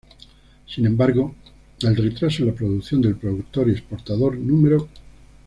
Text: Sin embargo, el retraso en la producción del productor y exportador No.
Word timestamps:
Sin 0.65 0.87
embargo, 0.87 1.35
el 1.81 1.95
retraso 1.95 2.41
en 2.41 2.47
la 2.47 2.55
producción 2.55 3.01
del 3.01 3.17
productor 3.17 3.69
y 3.69 3.73
exportador 3.73 4.35
No. 4.35 4.87